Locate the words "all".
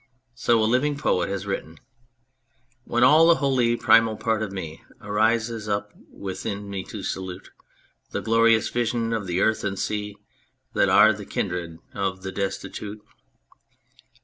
3.03-3.27